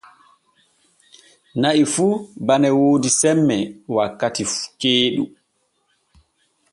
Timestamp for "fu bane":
1.93-2.69